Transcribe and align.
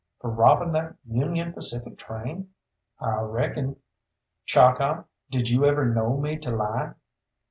"For 0.19 0.31
robbing 0.31 0.71
that 0.71 0.95
Union 1.05 1.53
Pacific 1.53 1.95
train?" 1.95 2.49
"I 2.99 3.19
reckon." 3.21 3.75
"Chalkeye, 4.47 5.03
did 5.29 5.49
you 5.49 5.63
ever 5.67 5.85
know 5.93 6.17
me 6.17 6.39
to 6.39 6.49
lie?" 6.49 6.95